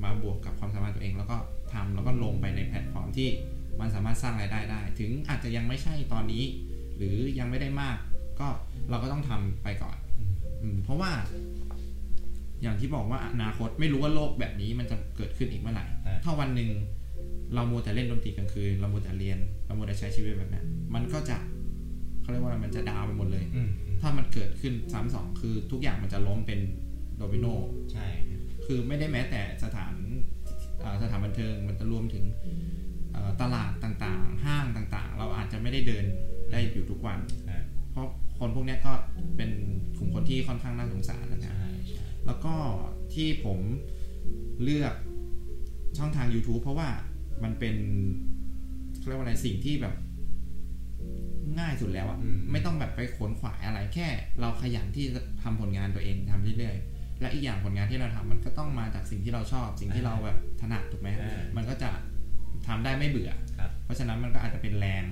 [0.04, 1.38] มาบวกกับความสามารถตัวเอง แล้วก็
[1.74, 3.30] ทำแล้วก็ลงไปในแพลตฟอร์มที่
[3.80, 6.44] มันสามารถสร้างรายได้ได้ ถึงอาจจะยังไม่ใช่ตอนนี้
[6.98, 7.98] หรือยังไม่ได้มาก
[8.40, 8.48] ก็
[8.90, 9.98] เราก็ต้องทำไปก่อน
[10.62, 11.12] อืมเพราะว่า
[12.62, 16.70] อย่างที่บอกว่าอนาคตไม่รู้ว่าโลกแบบนี้มันจะเกิดขึ้นอีกเมื่อไหร่อ่าถ้าวันหนึ่ง
[17.54, 21.38] เราโมวแต่เล่นดนตรีกลางคืน เราโมวแต่เรียน เราโมวแต่ใช้ชีวิตแบบเนี้ยมันก็จะ
[22.32, 26.60] เขาเรียกว่าอะไรมันจะดาวไปหมดเลยอืมอืมถ้ามันเกิดขึ้นซ้ำสองคือทุกอย่างมันจะล้มเป็น
[27.18, 27.46] โดมิโน
[27.94, 28.08] ใช่
[28.66, 29.94] คือไม่ได้แม้แต่สถาน
[30.80, 32.26] เอ่อสถานบันเทิงมันจะรวมถึง
[33.14, 36.06] เอ่อตลาดต่างๆ ห้างต่างๆ เราอาจจะไม่ได้เดิน
[36.52, 38.08] ได้อยู่ทุกวันอ่าเพราะ
[38.40, 38.94] คนพวกเนี้ยก็
[39.38, 39.52] เป็น
[39.98, 42.54] กลุ่มคนที่ค่อนข้างน่าสงสารนะครัใช่บใช่แล้วก็
[43.14, 43.60] ที่ผม
[44.64, 44.94] เลือก
[45.98, 46.90] ช่องทาง YouTube เพราะว่า
[47.44, 47.76] มันเป็น
[48.98, 49.96] เขาเรียกว่าอะไรสิ่งที่แบบ
[51.60, 52.20] ง่ายสุดแล้วอะ
[52.52, 54.08] ไม่ต้องแบบไปขวนขวายอะไรแค่
[54.42, 61.90] เราขยันที่จะทำผลงานตัวเองทำเรื่อยๆและอีกอย่างผลงานที่เราทำมันก็ต้องมาจากสิ่งที่เราชอบ สิ่งที่เราแบบถนัดถูกไหมอ่ามันก็จะ
[62.68, 65.04] ทำได้ไม่เบื่อครับเพราะฉะนั้นมันก็อาจจะเป็นแรง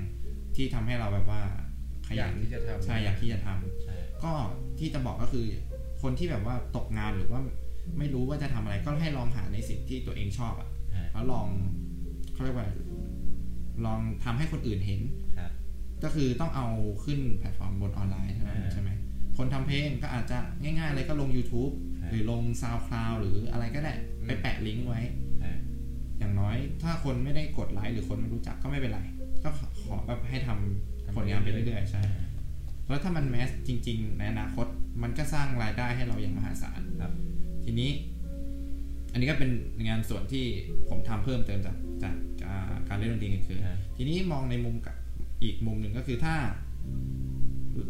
[0.56, 1.42] ที่ทำให้เราแบบว่า
[2.08, 4.32] ขอยัยากนที่จะทำใช่อยากที่จะทำใช่ก็
[4.80, 5.46] ที่จะบอกก็คือ
[6.02, 7.42] คนที่แบบว่าตกงานหรือว่า
[7.98, 11.48] ไม่รู้ว่าจะทำอะไรก็ให้ลองหาในสิ่งที่ตัวเองชอบอะอ่าแล้วลอง
[12.34, 12.68] เขาเรียกว่า
[13.86, 15.29] ลองทำให้คนอื่นเห็นครับ
[16.04, 16.68] ก็คือต้องเอา
[17.04, 18.90] ขึ้นแพลตฟอร์มบนออนไลน์เท่านั้นอ่าใช่ไหม
[19.38, 25.02] คนทำเพลงก็อาจจะง่ายๆเลยก็ลง YouTube ครับหรือลง SoundCloud หรืออะไรก็ได้อืมไปแปะลิงก์ไว้
[25.44, 25.58] อ่า
[26.20, 29.00] อย่างน้อยถ้าคนไม่ได้กดไลค์หรือคนไม่รู้จักก็ไม่เป็นไร
[29.44, 29.50] ก็
[29.82, 32.02] ขอแบบให้ทำผลงานไปเรื่อยๆ ใช่
[32.88, 34.68] แล้วถ้ามันแมสจริง ๆ ในอนาคต
[35.04, 37.14] มันก็สร้างรายได้ให้เราอย่างมหาศาลครับ
[37.64, 37.90] ทีนี้
[39.12, 39.52] อันนี้ก็เป็น
[39.88, 40.46] งานส่วนที่
[40.90, 42.16] ผมทำเพิ่มเติมจากจาก
[42.48, 44.96] อ่าการเล่นดนตรีกลางคืนอ่าทีนี้มองในมุมกับ
[45.44, 46.36] อีกมุมหนึ่งก็คือถ้า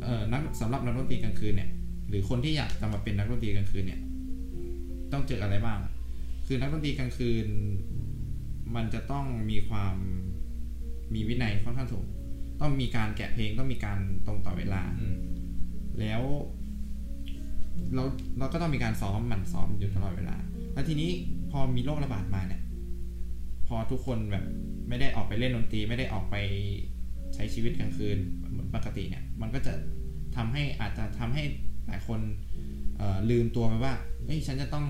[0.04, 1.70] เอ่อนักสำหรับนักดนตรีกลางคืนเนี่ย
[2.10, 4.00] หรือคนที่อยากจะมาเป็นนักดนตรีกลางคืนเนี่ย
[5.12, 5.80] ต้องเจออะไรบ้าง
[6.48, 7.48] คือนักดนตรีกลางคืน
[8.76, 9.96] มันจะต้องมีความ
[11.14, 12.06] มีวินัยค่อนข้างสูง
[12.62, 15.16] ต้องมีการแกะเพลงต้องมีการตรงต่อเวลาอืม
[16.00, 16.22] แล้ว
[17.94, 18.04] เรา
[18.38, 20.36] เราก็ต้องมีการซ้อมหมั่นซ้อมอยู่ตลอดเวลา
[20.74, 21.10] แล้วทีนี้
[21.52, 22.62] พอมีโรคระบาดมาเนี่ย
[23.68, 24.46] พอทุกคนแบบ
[24.88, 26.36] ไม่ได้ออกไปเล่นดนตรี ไม่ได้ออกไป
[26.89, 28.18] ใช้ชีวิตกลางคืน
[28.52, 29.74] เหมือนปกติเนี่ย มันก็จะ
[30.36, 31.44] ทำให้อาจจะทำให้
[31.88, 32.20] หลายคน
[33.30, 33.94] ลืมตัวไปว่า
[34.26, 34.86] เฮ้ยฉันจะต้อง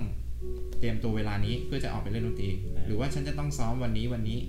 [0.80, 2.50] เตรียมตัวเวลานี้เพื่อจะออกไปเล่นดนตรี
[2.86, 4.40] หรือว่าฉันจะต้องซ้อมวันนี้วันนี้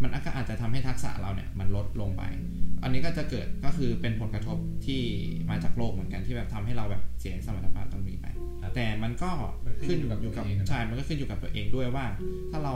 [0.00, 2.22] มมันก็อาจจะทำให้ทักษะเราเนี่ยมันลดลงไป
[2.82, 5.00] อันนี้ก็จะเกิดก็คือเป็นผลกระทบที่
[5.50, 8.26] มาจากโลกเหมือนกันที่แบบทำให้เราแบบเสียสมรรถภาพตรงนี้ไป
[8.62, 9.30] ครับแต่มันก็
[9.64, 12.04] มันขึ้ขึ้นนออยู่ยู่กักับบตัวเองนะใช่มันก็ขึ้นอยู่กับตัวเองด้วยว่า
[12.50, 12.74] ถ้าเรา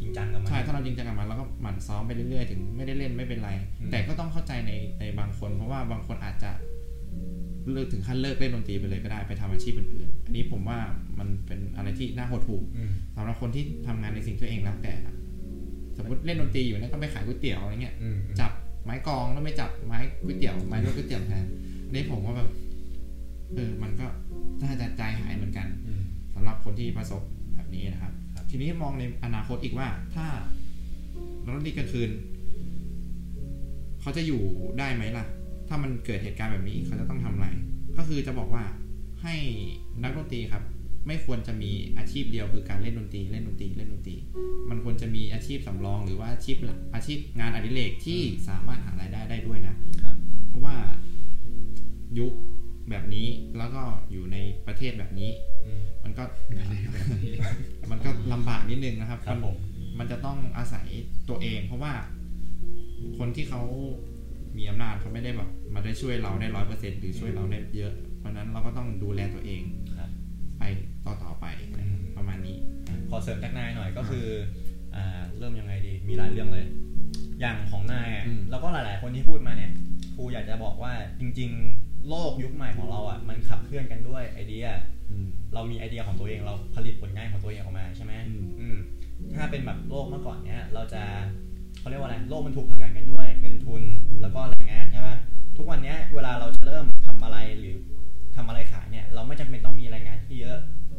[0.00, 6.50] จริงจังกับมันใช่ถ้าเราจริงจังกับมันแล้วก็หมั่นซ้อมไปเรื่อยๆ ถึงไม่ได้เล่นไม่เป็นไรอืมแต่ก็ต้องเข้าใจในในบางคน เพราะว่าบางคนอาจจะ
[7.72, 10.78] เลิกถึงขั้นเลิกเล่นดนตรีไปเลยก็ได้ไปทำอาชีพอื่นๆ อันนี้ผมว่า
[11.18, 14.94] มันเป็นอะไรที่น่าหดหู่อืมสำหรับคนที่ทำงานในสิ่งที่ตัวเองรักแต่
[16.00, 18.52] สมมติเล่นดนตรีอยู่เนี่ยต้องไปขายก๋วยเตี๋ยวอะไรเงี้ยอืมจับ
[18.84, 21.44] ไม้กลองแล้วไม่จับไม้ก๋วยเตี๋ยวไม้รถก๋วยเตี๋ยวแทน
[21.84, 22.48] อันนี้ผมว่าแบบ
[23.54, 24.06] เออมันก็
[24.62, 26.02] น่าจะใจหายเหมือนกันอืม
[26.34, 27.22] สำหรับคนที่ประสบ
[27.54, 30.26] แบบนี้นะครับครับ ทีนี้มองในอนาคตอีกว่า ถ้า
[31.44, 32.10] นักดนตรีกลางคืน
[34.00, 34.40] เขาจะอยู่
[34.78, 35.24] ได้ไหมล่ะ
[35.68, 37.48] ถ้ามันเกิดเหตุการณ์แบบนี้เขาจะต้องทำอะไร
[37.96, 38.64] ก็คือจะบอกว่า
[39.22, 39.34] ให้
[40.02, 40.62] นักดนตรีครับ
[41.06, 44.16] ไม่ควรจะมีอาชีพเดียวคือการเล่นดนตรีเล่นดนตรีเล่นดนตรี
[44.70, 50.16] มันควรจะมีอาชีพสำรอง หรือว่าอาชีพหลักอาชีพงานอดิเรกที่สามารถหารายได้ได้ด้วยนะครับ
[50.48, 50.76] เพราะว่า
[52.18, 52.32] ยุค
[52.90, 53.82] แบบนี้แล้วก็
[54.12, 54.36] อยู่ใน
[54.66, 55.30] ประเทศแบบนี้
[55.66, 56.24] อืมมันก็
[57.90, 59.56] มันก็ลำบากนิดนึงนะครับครับผม
[59.98, 60.86] มันจะต้องอาศัย
[61.28, 61.92] ตัวเอง เพราะว่า
[63.18, 63.62] คนที่เขา
[64.56, 69.62] มีอำนาจเขาไม่ได้แบบมาได้ช่วยเราได้ร้อยเปอร์เซ็นหรือช่วยเราได้เยอะ เพราะฉะนั้นเราก็ต้องดูแลตัวเอง
[69.98, 70.10] ครับ
[70.58, 70.62] ไป
[71.06, 71.46] ต่อต่อๆไป
[71.78, 72.56] อืมประมาณนี้
[73.10, 74.26] ขอเสริมจากนายหน่อยก็คือ
[74.94, 76.66] อ่าเริ่มยังไงดีมีหลายเรื่องเลย
[77.40, 79.70] อย่างของนายอะอืมแล้วก็หลาย ๆ คนที่พูดมาเนี่ย
[80.14, 84.66] ครูอยากจะบอกว่าจริง ๆ โลกยุคใหม่ของเราอะมันขับเคลื่อนกันด้วยไอเดีย
[85.10, 88.78] อืมเรามีไอเดียของตัวเองเราผลิตผลงานของตัวเองออกมาใช่ไหมอืมอืม
[89.36, 91.02] ถ้าเป็นแบบโลกเมื่อก่อนเนี้ยเราจะ
[91.78, 93.82] เขาเรียกว่าอะไรโลกมันถูกผลักดันกันด้วย เงินทุน
[94.20, 95.08] แล้วก็แรงงานใช่ไหม
[95.56, 97.76] ทุกวันเนี้ยเวลาเราจะเริ่มทำอะไรหรือ
[98.36, 100.58] ทำอะไรขายเนี่ย เราไม่จำเป็นต้องมีแรงงานที่เยอะ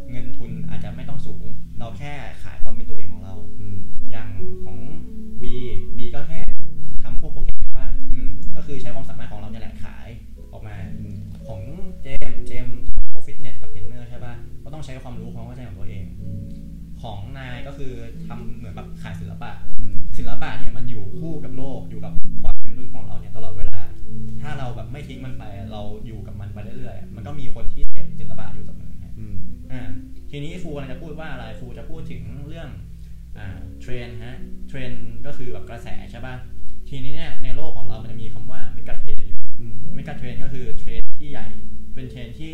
[0.09, 1.43] เงินทุนอาจจะไม่ต้องสูง
[1.79, 3.77] เราแค่ขายความเป็นตัวเองของเราอืม
[4.11, 4.29] อย่าง
[4.63, 4.77] ของ
[5.41, 5.43] B
[5.97, 6.39] B ก็แค่
[7.03, 10.07] ทำพวกโปรแกรมว่าอืมก็คือใช้ความสามารถของเราเนี่ยแหละขาย
[10.51, 11.15] ออกมาอืม
[11.47, 11.61] ของ
[12.03, 12.77] เจมส์เจมส์
[13.11, 14.33] พวกฟิตเนสกับเทรนเนอร์ใช่ป่ะ
[14.63, 16.05] ก็ต้องใช้ความรู้ความเข้าใจของตัวเอง
[17.01, 17.93] ของนายก็คือ
[18.27, 23.79] ทำเหมือนแบบขายศิลปะอืมศิลปะเนี่ยมันอยู่คู่กับโลกอยู่กับความเป็นมนุษย์ของเราเนี่ยตลอดเวลา
[24.41, 28.90] ถ้าเราแบบไม่ทิ้งมันไปเราอยู่กับมันไปเรื่อยๆมันก็มีคนที่เสพศิลปะอยู่เสมอไงอืมอ่า
[30.31, 32.69] ทีนี้ครูกำลังจะพูดว่าอะไรครูจะพูดถึงเรื่อง
[33.37, 34.91] อ่าเทรนฮะเทรน
[35.25, 36.35] ก็คือแบบกระแสใช่ป่ะ
[36.89, 41.47] ทีนี้เนี่ยในโลกของเรามันจะมีคำว่า megatrend อยู่อืม megatrend ก็คือเทรนที่ใหญ่
[41.93, 42.51] เป็นเทรนที่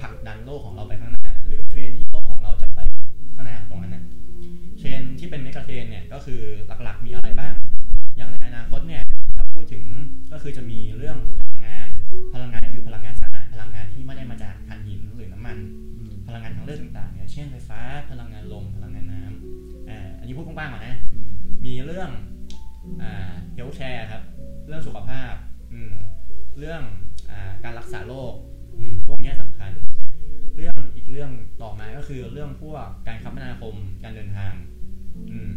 [0.00, 2.80] ผลักดันโลกของเราไปข้างหน้า หรือเทรนที่โลกของเราจะไป
[3.34, 4.04] ข้างหน้าตรงนั้นนะ
[4.78, 6.40] เทรนที่เป็น megatrend เนี่ยก็คือ
[6.82, 7.54] หลักๆมีอะไรบ้าง
[8.16, 9.19] อย่างในอนาคตเนี่ยถ้า
[9.60, 9.88] พูดถึง
[10.32, 11.88] ก็คือจะมีเรื่องพลังงาน
[12.34, 15.56] พลังงานคือพลังงานสะอาดพลังงานที่ไม่ได้มาจากถ่านหินหรือน้ำมัน
[15.96, 21.30] อืมพลังงานทางเลือกต่างๆเนี่ยเช่นไฟฟ้า พลังงานลม พลังงานน้ำอ่าอันนี้พูดกว้างๆก่อนนะอืม
[21.66, 22.10] มีเรื่อง
[23.02, 24.22] อ่าเฮลท์แคร์ครับ
[24.66, 25.32] เรื่องสุขภาพ
[25.72, 25.92] อืม
[26.58, 26.82] เรื่อง
[27.30, 28.34] อ่าการรักษาโรค
[28.78, 29.72] อืมพวกเนี้ยสำคัญ
[30.56, 31.30] เรื่องอีกเรื่อง
[31.62, 34.52] ต่อมาก็คือเรื่องพวกการคมนาคมการเดินทาง
[35.30, 35.50] อืม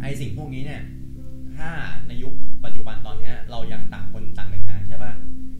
[0.00, 0.82] ไอสิ่งพวกนี้เนี่ย
[1.58, 1.70] ถ้า
[2.08, 2.32] ในยุค
[2.64, 5.12] ปัจจุบันตอนนี้เรายังต่างคนต่างเดินทางใช่ปะ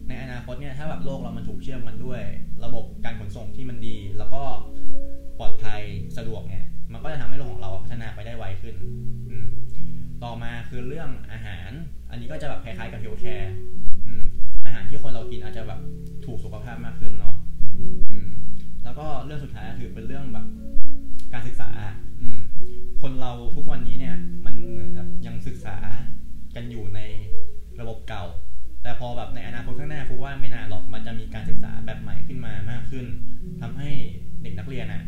[0.07, 2.21] ในอนาคตเนี่ยถ้าแบบโลกเรามันถูกเชื่อมกันด้วย
[2.65, 4.43] ระบบการขนส่งที่มันดี แล้วก็
[5.39, 5.81] ปลอดภัย
[6.17, 8.75] สะดวกเนี่ยมันก็จะทำให้โลกของเราพัฒนาไปได้ไวขึ้น
[10.23, 11.69] ต่อมาคือเรื่องอาหาร
[12.09, 13.53] อันนี้ก็จะแบบคล้ายๆกับเฮลแคร์
[14.65, 15.79] อาหารที่คนเรากินอาจจะแบบ
[16.25, 17.35] ถูกสุขภาพมากขึ้นเนาะ
[18.83, 20.45] แล้วก็เรื่องสุดท้ายคือเป็นเรื่องแบบ
[21.33, 21.69] การศึกษา
[22.21, 22.29] อื
[23.01, 24.55] คนเราทุกวันนี้เนี่ย มัน
[25.25, 25.77] ยังศึกษา
[26.55, 26.99] กันอยู่ใน
[27.79, 28.25] ระบบเก่า
[28.83, 33.05] แต่พอแบบในอนาคตข้างหน้าคูว่าไม่นานหรอกมันจะมีการศึกษาแบบใหม่ขึ้นมามากขึ้น
[33.61, 33.91] ทำให้
[34.41, 35.03] เด็กนักเรียนอะ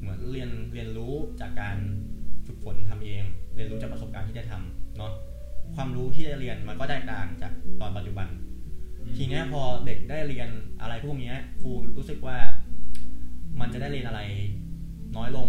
[0.00, 1.76] เหมือนเรียนเรียนรู้จากการ
[2.46, 3.22] ฝึกฝนทำเอง
[3.54, 5.12] เรียนรู้จากประสบการณ์ที่ได้ทำเนาะ
[5.74, 8.28] ความรู้ที่ได้เรียนมันก็แตกต่างจากตอนปัจจุบัน
[9.16, 10.48] ทีนี้พอเด็กได้เรียน
[10.80, 12.38] อะไรพวกนี้ครูรู้สึกว่า
[13.60, 14.20] มันจะได้เรียนอะไร
[15.16, 15.48] น้อยลง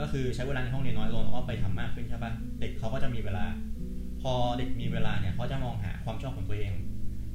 [0.00, 3.44] ก็คือใช้เวลาในห้องเรียนน้อยลงแล้วก็ไปทำมากขึ้นใช่ปะเด็กเขาก็จะมีเวลา
[4.22, 6.72] พอเด็กมีเวลาเนี่ยเขาจะมองหาความชอบของตัวเอง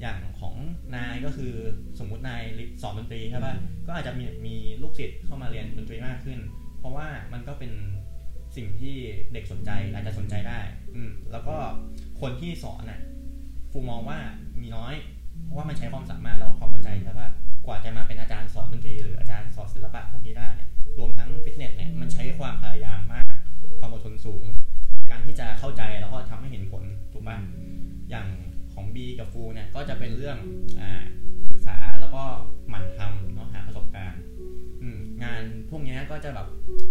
[0.02, 0.56] อย่างของ
[0.96, 1.54] นายก็คือ
[2.00, 2.44] สมมุตินาย
[2.82, 3.54] สอนดนตรีใช่ปะ
[3.88, 6.40] ก็อาจจะมีมีลูกศิษย์เข้ามาเรียนดนตรีมากขึ้น
[6.80, 7.72] เพราะว่ามันก็เป็น
[8.56, 8.96] สิ่งที่
[9.34, 10.60] เด็กสนใจอาจจะสนใจได้
[10.96, 11.56] อืมแล้วก็
[12.22, 13.00] คนที่สอนน่ะ
[13.72, 14.20] ฟูมองว่า
[14.62, 14.94] มีน้อย
[15.44, 17.30] เพราะว่ามันใช้ความสามารถแล้วก็ความเข้าใจใช่ปะ
[17.66, 23.36] กว่าจะมาเป็นอาจารย์สอนดนตรีหรืออาจารย์สอนศิลปะพวกนี้ได้เนี่ยรวมทั้งฟิตเนสเนี่ยมันใช้ความพยายามมาก
[23.80, 24.44] ความอดทนสูง
[25.12, 27.38] การที่จะเข้าใจแล้วก็ทำให้เห็นผลถูกปะ
[28.10, 28.28] อย่าง
[28.74, 30.38] ของ B กับฟูเนี่ยก็จะเป็นเรื่อง
[30.80, 31.04] อ่า
[31.50, 32.24] ศึกษาแล้วก็
[32.70, 34.22] หมั่นทำเนาะหาประสบการณ์
[34.82, 34.84] อ
[35.24, 36.48] งานพวกเนี้ยก็จะแบบ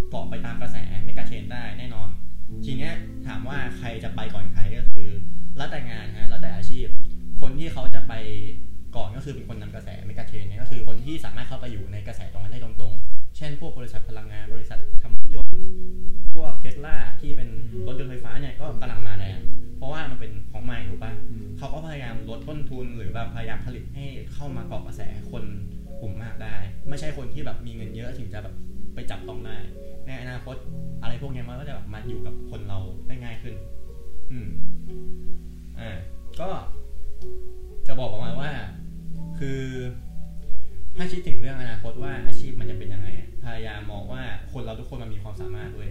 [0.09, 2.09] เกาะไปตามกระแสmegatrend ได้แน่นอน
[2.65, 2.93] ทีเนี้ย
[3.27, 5.09] ถามว่าใครจะไปก่อนใครก็คือ
[5.57, 6.87] แล้วแต่งานฮะแล้วแต่อาชีพ
[7.41, 8.13] คนที่เขาจะไป
[8.95, 15.61] ก่อนก็คือเป็นคนนำกระแส megatrend เนี่ยก็คือคนที่สามารถเข้าไปอยู่ในกระแสตรงนั้นได้ตรงๆ เช่น พวกบริษัทพลังงานบริษัททำรถยนต์
[16.35, 17.49] พวกเทสลาที่เป็น
[17.87, 19.39] รถยนต์ไฟฟ้าเนี่ยก็กำลังมาแรง
[19.77, 21.13] เพราะว่ามันเป็นของใหม่ถูกปะ
[21.57, 25.43] เขาก็พยายามลดต้นทุนหรือแบบพยายามผลิตให้เข้ามาเกาะกระแสคน
[26.01, 26.55] กลุ่มมากได้
[26.89, 28.55] ไม่ใช่คนที่แบบมีเงินเยอะถึงจะแบบ
[28.95, 29.57] ไปจับต้องได้
[30.05, 30.55] ในอนาคต
[31.01, 33.55] อะไรพวกเนี้ยมันก็จะแบบมาอยู่กับคนเราได้ง่ายขึ้น
[34.31, 34.47] อืม
[35.79, 35.97] อ่า
[36.39, 36.61] ก็จะ
[37.99, 38.51] บอกประมาณว่า
[39.39, 39.61] คือ
[40.97, 44.21] ถ้าคิดถึงเรื่องอนาคตว่าอาชีพมันจะเป็นยังไงอะพยายามมองว่า
[44.53, 45.89] คนเราทุกคนมันมีความสามารถด้วย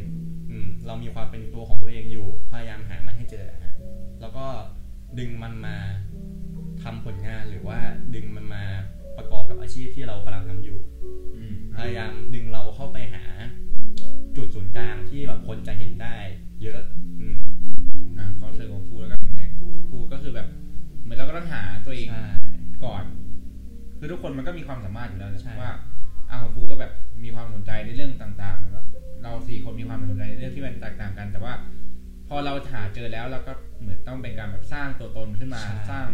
[0.50, 3.74] อืมเรามีความเป็นตัวของตัวเองอยู่ พยายามหามันให้เจอฮะ
[4.20, 4.46] แล้วก็
[5.18, 5.76] ดึงมันมา
[6.82, 7.78] ทำผลงานหรือว่า
[8.14, 8.64] ดึงมันมา
[9.16, 10.78] ประกอบกับอาชีพที่เรากำลังทำอยู่
[11.34, 13.24] อืมพยายามดึงเราเข้าไปหา
[14.36, 16.16] จุดศูนย์กลางที่แบบคนจะเห็นได้
[16.62, 16.82] เยอะ
[17.20, 17.38] อืม
[18.18, 19.50] อะขอเสริมของครูแล้วกันเนี่ย
[19.88, 20.48] ครูก็คือแบบ
[21.04, 22.26] เหมือนเราก็ต้องหาตัวเองใช่
[22.84, 23.04] ก่อน
[23.98, 25.72] คือทุกคนมันก็มีความสามารถอยู่แล้วใช่ว่า
[26.30, 26.92] อาของครูก็แบบ
[27.24, 28.86] มีความสนใจในเรื่องต่างๆแบบ
[29.22, 31.52] เราสี่คนมีความสนใจในเรื่องที่มันแตกต่างกัน แต่ว่า
[32.28, 36.06] พอเราหาเจอแล้วเราก็เหมือนต้องเป็นการแบบสร้างตัวตนขึ้นมาสร้าง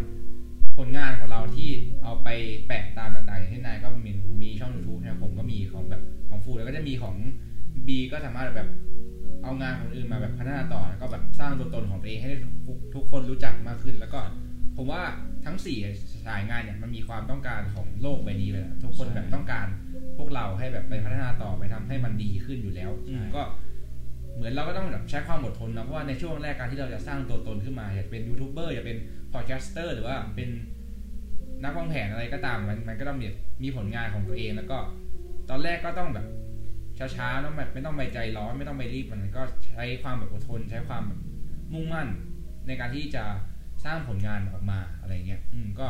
[0.76, 1.68] ผลงานของเราที่
[2.02, 2.28] เอาไป
[2.66, 7.14] แปะตามต่างๆอย่างที่นายก็มีมีช่อง YouTube นะครับผมก็มีของแบบของฟูแล้วก็จะมีของ
[7.86, 8.68] บีก็สามารถแบบ
[9.42, 12.30] เอางานของคนอื่นมาแบบพัฒนาต่อแล้วก็แบบสร้างตัวตนของตัวเองให้
[12.66, 14.20] ทุกทุกคนรู้จักมากขึ้นแล้วก็
[14.76, 15.02] ผมว่า
[15.44, 15.78] ทั้งสี่
[16.26, 19.66] สายงานเนี่ยมันมีความต้องการของโลกใบนี้เลยนะทุกคนแบบต้องการ
[20.16, 23.42] พวกเราให้แบบไปพัฒนาต่อไปทำให้มันดีขึ้นอยู่แล้วใช่ก็
[24.34, 28.98] เหมือนเราก็ต้องแบบใช้ความอดทนนะเพราะว่าในช่วงแรกการที่เราจะสร้างตัวตนขึ้นมาอยากเป็นยูทูบเบอร์อยากเป็น
[29.32, 30.48] podcaster หรือว่าเป็น
[31.64, 33.26] นักวางแผนอะไรก็ตามมันมันก็ต้องมี
[33.62, 34.78] มีผลงานของตัวเองแล้วก็
[35.50, 36.26] ตอนแรกก็ต้องแบบ
[37.16, 41.20] ช้าๆต้องแบบไม่ต้องไปใจร้อนไม่ต้องไปรีบมันก็ใช้ความแบบอดทน ใช้ความแบบ
[41.72, 42.08] มุ่งมั่น
[42.66, 43.24] ในการที่จะ
[43.84, 45.86] สร้างผลงานออกมาอะไรเงี้ย อืมก็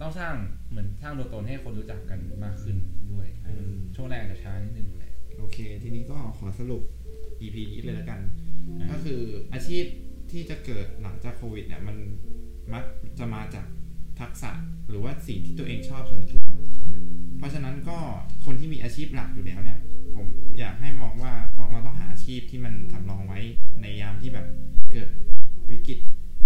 [0.00, 0.34] ต้องสร้าง
[0.70, 2.76] เหมือนสร้างตัวตนให้คนรู้จักกันมากขึ้น
[3.12, 6.82] ด้วยอืมช่วงแรกอาจจะช้านิดนึงแหละโอเค ทีนี้ก็ขอสรุป
[7.40, 8.20] EP นี้เลยแล้วกัน
[8.90, 9.20] ก็คือ
[9.52, 9.84] อาชีพ
[10.30, 11.96] ที่จะเกิดหลังจากโควิดเนี่ย มัน
[12.72, 12.84] มัก
[13.18, 13.66] จะมาจาก
[14.20, 14.50] ทักษะ
[14.88, 16.42] หรือว่าสิ่งที่ตัวเองชอบส่วนตัว
[17.38, 17.98] เพราะฉะนั้นก็
[18.44, 19.78] คนที่มีอาชีพหลักอยู่แล้วเนี่ย
[20.14, 20.26] ผม
[20.58, 23.40] อยากให้มองว่าต้องเราต้องหาอาชีพที่มันสำรองไว้
[23.82, 24.46] ในยามที่แบบ
[24.92, 25.08] เกิด
[25.70, 25.98] วิกฤต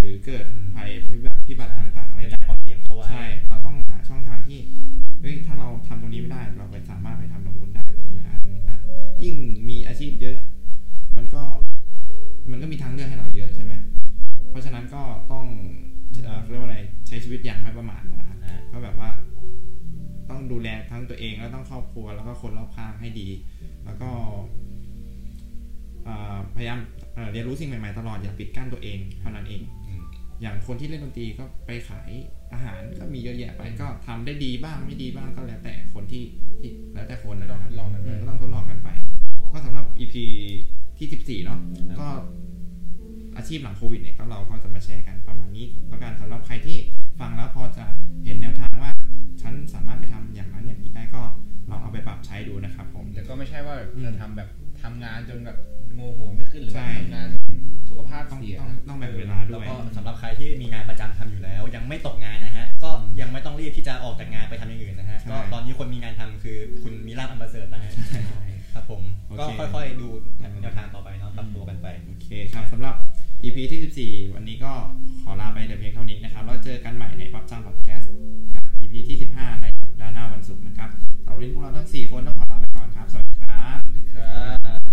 [0.03, 4.59] หรือเกิดภัยพิบัติพิบัติต่างๆอะไรกระเงี้จายยความเสี่ยงเข้าไว้ใช่ เราต้องหาช่องทางที่
[5.19, 8.75] เฮ้ยถ้าเราทำตรงนี้ไม่ได้ เราไปสามารถไปทำตรงนู้นได้ตรงนี้ได้ตรงนี้ได้
[9.23, 9.35] ยิ่ง
[9.69, 10.37] มีอาชีพเยอะ
[11.17, 11.41] มันก็
[12.51, 13.73] มันก็มีทางเลือกให้เราเยอะใช่ไหม
[14.49, 15.45] เพราะฉะนั้นก็ต้อง
[16.23, 19.09] เอ่อเขาเรียกว่าอะไรใช้ชีวิตอย่างไม่ประมาทนะครับอ่าก็แบบว่า
[20.29, 23.29] ต้องดูแลทั้งตัวเองแล้วต้องครอบครัวแล้วก็คนรอบข้างให้ดี
[23.85, 24.09] แล้วก็
[26.03, 26.79] เอ่อพยายาม
[27.15, 29.61] เอ่อเรียนรู้สิ่งใหม่ๆตลอดอย่าปิดกั้นตัวเองเท่านั้นเอง
[30.33, 32.09] อืมอย่างคนที่เล่นดนตรีก็ไปขาย
[32.53, 36.23] อาหารก็มีเยอะแยะไปก็ทำได้ดีบ้างไม่ดีบ้างก็แล้วแต่คนที่
[36.59, 38.89] ที่แล้วแต่คนก็ต้องนะคทรับดลองกันไปก็ต้องทดลองกันไป
[39.51, 40.15] ก็สำหรับ EP
[40.97, 41.59] ที่ 14 เนาะ
[41.99, 42.07] ก็
[43.37, 46.77] อาชีพหลังโควิดเนี่ยก็เราก็จะมาแชร์กันประมาณนี้แล้วกันสำหรับใครที่
[47.19, 47.85] ฟังแล้วพอจะ
[48.25, 48.91] เห็นแนวทางว่า
[49.41, 51.21] ฉันสามารถไปทำอย่างนั้นอย่างนี้ได้ก็
[51.69, 54.49] ลองเอาไปปรับใช้ดูนะครับผมแต่ก็ไม่ใช่ว่าอืมจะทำแบบ
[54.83, 55.57] ทำงานจนแบบ
[55.95, 57.55] โงหัวไม่ขึ้นหรือใช่ว่าทำงานจน
[57.89, 62.91] สุขภาพต้องเสียต้องต้องแบ่งเวลาด้แล้ววยก็สำหรับใครที่มีงานประจำทำอยู่แล้ว ยังไม่ตกงานนะฮะก็
[63.21, 67.91] ยังไม่ต้องรีบที่จะออกจากงานไปทำอย่างอื่นนะฮะใช่ก็ตอนนี้คนมีงานทำคือคุณมีลาบอันประเสริฐนะฮะ
[68.73, 70.07] ครับผมโอเคก็ค่อยๆดู
[70.61, 72.95] แนวทางต่อไปเนาะปรับตัวกันไปโอเคครับสำหรับ
[73.43, 74.73] EP ที่ 14 วันนี้ก็
[75.23, 78.11] ขอลาไปแต่เพียงเท่านี้นะครับแล้วเจอกันใหม่ในปั๊บจ้างพอดแคสต์
[78.79, 80.89] EP ที่ 15 ในสัปดาห์หน้าวันศุกร์นะครับ
[81.25, 82.53] สำหรับวันนี้พวกเราทั้ง 4 คนต้องขอ
[83.53, 84.92] África.